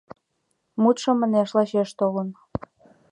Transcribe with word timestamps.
Мутшо, 0.81 1.09
манеш, 1.19 1.49
лачеш 1.57 1.89
толын. 1.99 2.29